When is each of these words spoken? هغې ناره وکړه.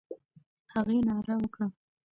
هغې 0.73 0.97
ناره 1.07 1.35
وکړه. 1.41 1.67